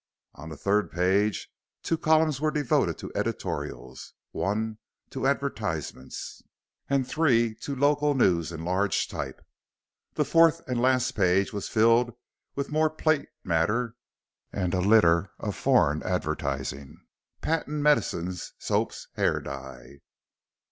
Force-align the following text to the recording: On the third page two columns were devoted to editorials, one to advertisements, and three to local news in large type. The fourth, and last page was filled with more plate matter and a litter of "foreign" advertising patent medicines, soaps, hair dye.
On 0.33 0.49
the 0.49 0.57
third 0.57 0.89
page 0.89 1.47
two 1.83 1.95
columns 1.95 2.41
were 2.41 2.49
devoted 2.49 2.97
to 2.97 3.11
editorials, 3.13 4.15
one 4.31 4.79
to 5.11 5.27
advertisements, 5.27 6.41
and 6.89 7.07
three 7.07 7.53
to 7.61 7.75
local 7.75 8.15
news 8.15 8.51
in 8.51 8.65
large 8.65 9.07
type. 9.07 9.45
The 10.15 10.25
fourth, 10.25 10.67
and 10.67 10.81
last 10.81 11.11
page 11.11 11.53
was 11.53 11.69
filled 11.69 12.15
with 12.55 12.71
more 12.71 12.89
plate 12.89 13.29
matter 13.43 13.93
and 14.51 14.73
a 14.73 14.81
litter 14.81 15.33
of 15.37 15.55
"foreign" 15.55 16.01
advertising 16.01 17.05
patent 17.41 17.77
medicines, 17.83 18.53
soaps, 18.57 19.07
hair 19.15 19.39
dye. 19.39 19.99